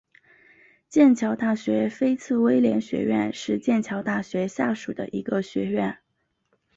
[0.89, 5.99] 剑桥大学菲茨威廉学院是剑桥大学下属的一个学院。